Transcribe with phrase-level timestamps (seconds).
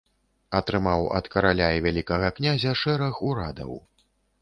[0.59, 3.71] Атрымаў ад караля і вялікага князя шэраг урадаў.